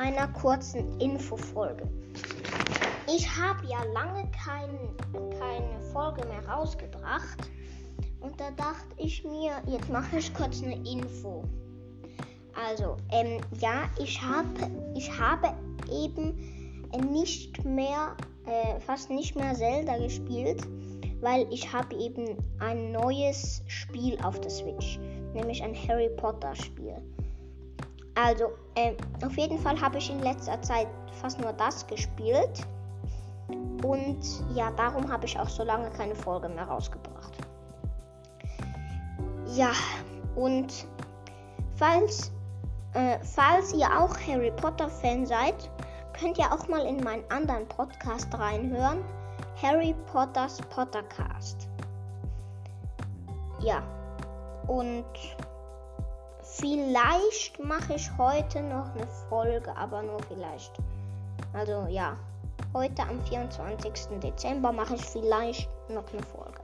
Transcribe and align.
einer 0.00 0.28
kurzen 0.28 0.98
Infofolge. 1.00 1.88
Ich 3.06 3.28
habe 3.36 3.66
ja 3.66 3.82
lange 3.92 4.30
kein, 4.30 4.70
keine 5.38 5.80
Folge 5.92 6.26
mehr 6.26 6.46
rausgebracht 6.48 7.50
und 8.20 8.38
da 8.40 8.50
dachte 8.52 8.94
ich 8.96 9.24
mir, 9.24 9.52
jetzt 9.66 9.88
mache 9.90 10.18
ich 10.18 10.32
kurz 10.34 10.62
eine 10.62 10.76
Info. 10.88 11.44
Also, 12.54 12.96
ähm, 13.10 13.40
ja, 13.60 13.84
ich 13.98 14.20
habe, 14.20 14.70
ich 14.96 15.10
habe 15.18 15.54
eben 15.90 16.36
nicht 17.10 17.64
mehr, 17.64 18.16
äh, 18.46 18.80
fast 18.80 19.10
nicht 19.10 19.36
mehr 19.36 19.54
Zelda 19.54 19.98
gespielt, 19.98 20.62
weil 21.20 21.46
ich 21.52 21.72
habe 21.72 21.94
eben 21.96 22.36
ein 22.58 22.92
neues 22.92 23.62
Spiel 23.66 24.18
auf 24.22 24.40
der 24.40 24.50
Switch, 24.50 24.98
nämlich 25.34 25.62
ein 25.62 25.74
Harry 25.74 26.10
Potter 26.16 26.54
Spiel. 26.54 26.96
Also, 28.22 28.52
äh, 28.74 28.94
auf 29.24 29.36
jeden 29.38 29.58
Fall 29.58 29.80
habe 29.80 29.96
ich 29.96 30.10
in 30.10 30.20
letzter 30.20 30.60
Zeit 30.60 30.88
fast 31.20 31.40
nur 31.40 31.52
das 31.54 31.86
gespielt. 31.86 32.66
Und 33.82 34.18
ja, 34.54 34.70
darum 34.72 35.10
habe 35.10 35.24
ich 35.24 35.38
auch 35.38 35.48
so 35.48 35.64
lange 35.64 35.88
keine 35.90 36.14
Folge 36.14 36.48
mehr 36.50 36.64
rausgebracht. 36.64 37.32
Ja, 39.54 39.72
und 40.36 40.86
falls, 41.76 42.30
äh, 42.92 43.18
falls 43.22 43.72
ihr 43.72 43.86
auch 43.86 44.14
Harry 44.28 44.50
Potter 44.50 44.90
Fan 44.90 45.24
seid, 45.24 45.70
könnt 46.12 46.36
ihr 46.36 46.52
auch 46.52 46.68
mal 46.68 46.84
in 46.84 47.02
meinen 47.02 47.24
anderen 47.30 47.66
Podcast 47.68 48.28
reinhören. 48.34 49.02
Harry 49.62 49.94
Potters 50.12 50.58
Pottercast. 50.68 51.68
Ja, 53.60 53.82
und 54.66 55.04
vielleicht 56.42 57.58
mache 57.62 57.94
ich 57.94 58.10
heute 58.18 58.62
noch 58.62 58.94
eine 58.94 59.06
Folge, 59.28 59.76
aber 59.76 60.02
nur 60.02 60.20
vielleicht. 60.24 60.72
Also 61.52 61.86
ja, 61.88 62.16
heute 62.74 63.02
am 63.02 63.20
24. 63.22 64.18
Dezember 64.20 64.72
mache 64.72 64.94
ich 64.94 65.02
vielleicht 65.02 65.68
noch 65.88 66.04
eine 66.12 66.22
Folge. 66.22 66.60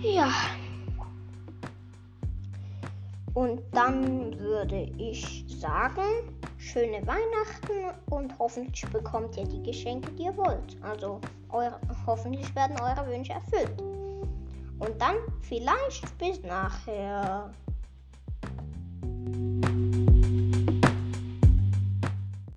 Ja. 0.00 0.28
Und 3.34 3.62
dann 3.72 4.38
würde 4.38 4.92
ich 4.96 5.44
sagen, 5.48 6.02
schöne 6.58 7.04
Weihnachten 7.06 7.98
und 8.10 8.38
hoffentlich 8.38 8.88
bekommt 8.92 9.36
ihr 9.36 9.44
die 9.44 9.62
Geschenke, 9.62 10.10
die 10.12 10.24
ihr 10.24 10.36
wollt. 10.36 10.76
Also 10.82 11.20
eure, 11.50 11.80
hoffentlich 12.06 12.54
werden 12.54 12.76
eure 12.80 13.06
Wünsche 13.08 13.32
erfüllt. 13.32 13.80
Und 14.78 15.00
dann 15.00 15.16
vielleicht 15.40 16.18
bis 16.18 16.42
nachher. 16.42 17.50